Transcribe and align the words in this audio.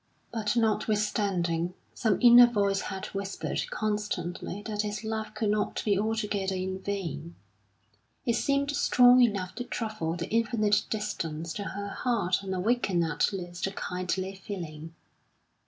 But 0.33 0.55
notwithstanding, 0.55 1.75
some 1.93 2.17
inner 2.23 2.47
voice 2.47 2.81
had 2.81 3.05
whispered 3.13 3.69
constantly 3.69 4.63
that 4.63 4.81
his 4.81 5.03
love 5.03 5.35
could 5.35 5.51
not 5.51 5.79
be 5.85 5.95
altogether 5.99 6.55
in 6.55 6.79
vain; 6.79 7.35
it 8.25 8.33
seemed 8.33 8.71
strong 8.71 9.21
enough 9.21 9.53
to 9.53 9.63
travel 9.63 10.15
the 10.15 10.27
infinite 10.31 10.85
distance 10.89 11.53
to 11.53 11.65
her 11.65 11.89
heart 11.89 12.41
and 12.41 12.55
awaken 12.55 13.03
at 13.03 13.31
least 13.31 13.67
a 13.67 13.71
kindly 13.71 14.33
feeling. 14.33 14.95